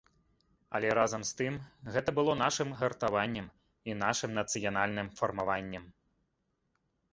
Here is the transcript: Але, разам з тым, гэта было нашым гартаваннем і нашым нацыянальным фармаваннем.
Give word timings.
Але, 0.77 0.87
разам 0.99 1.25
з 1.31 1.35
тым, 1.41 1.53
гэта 1.97 2.09
было 2.21 2.33
нашым 2.41 2.73
гартаваннем 2.79 3.47
і 3.93 3.97
нашым 4.03 4.31
нацыянальным 4.41 5.07
фармаваннем. 5.23 5.89